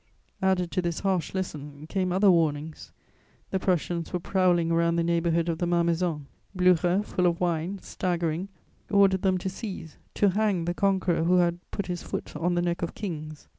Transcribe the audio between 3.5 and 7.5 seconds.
the Prussians were prowling around the neighbourhood of the Malmaison; Blücher, full of